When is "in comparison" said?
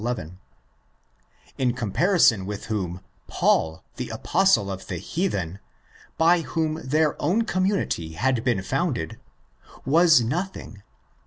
1.59-2.47